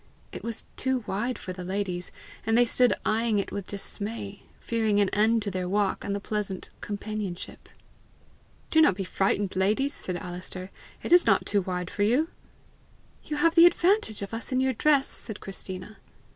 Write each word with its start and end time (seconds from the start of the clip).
It 0.31 0.43
was 0.43 0.65
too 0.77 1.03
wide 1.05 1.37
for 1.37 1.53
the 1.53 1.63
ladies, 1.63 2.11
and 2.43 2.57
they 2.57 2.65
stood 2.65 2.95
eyeing 3.05 3.37
it 3.37 3.51
with 3.51 3.67
dismay, 3.67 4.41
fearing 4.59 4.99
an 4.99 5.09
end 5.09 5.43
to 5.43 5.51
their 5.51 5.69
walk 5.69 6.03
and 6.03 6.15
the 6.15 6.19
pleasant 6.19 6.71
companionship. 6.81 7.69
"Do 8.71 8.81
not 8.81 8.95
be 8.95 9.03
frightened, 9.03 9.55
ladies," 9.55 9.93
said 9.93 10.17
Alister: 10.17 10.71
"it 11.03 11.11
is 11.11 11.27
not 11.27 11.45
too 11.45 11.61
wide 11.61 11.91
for 11.91 12.01
you." 12.01 12.29
"You 13.25 13.35
have 13.37 13.53
the 13.53 13.67
advantage 13.67 14.23
of 14.23 14.33
us 14.33 14.51
in 14.51 14.59
your 14.59 14.73
dress!" 14.73 15.07
said 15.07 15.39
Christina. 15.39 15.97